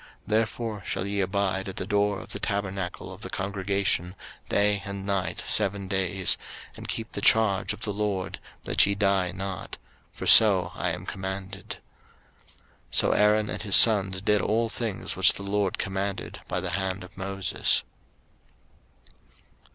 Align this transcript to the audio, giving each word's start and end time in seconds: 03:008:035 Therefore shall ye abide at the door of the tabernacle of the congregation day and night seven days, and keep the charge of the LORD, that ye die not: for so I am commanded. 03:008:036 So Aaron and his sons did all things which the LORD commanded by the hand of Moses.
03:008:035 0.01 0.09
Therefore 0.31 0.81
shall 0.83 1.05
ye 1.05 1.21
abide 1.21 1.69
at 1.69 1.75
the 1.75 1.85
door 1.85 2.19
of 2.21 2.31
the 2.31 2.39
tabernacle 2.39 3.13
of 3.13 3.21
the 3.21 3.29
congregation 3.29 4.15
day 4.49 4.81
and 4.83 5.05
night 5.05 5.43
seven 5.45 5.87
days, 5.87 6.39
and 6.75 6.87
keep 6.87 7.11
the 7.11 7.21
charge 7.21 7.71
of 7.71 7.81
the 7.81 7.93
LORD, 7.93 8.39
that 8.63 8.83
ye 8.87 8.95
die 8.95 9.31
not: 9.31 9.77
for 10.11 10.25
so 10.25 10.71
I 10.73 10.89
am 10.89 11.05
commanded. 11.05 11.75
03:008:036 12.49 12.55
So 12.89 13.11
Aaron 13.11 13.49
and 13.51 13.61
his 13.61 13.75
sons 13.75 14.21
did 14.21 14.41
all 14.41 14.69
things 14.69 15.15
which 15.15 15.33
the 15.33 15.43
LORD 15.43 15.77
commanded 15.77 16.39
by 16.47 16.59
the 16.59 16.71
hand 16.71 17.03
of 17.03 17.15
Moses. 17.15 17.83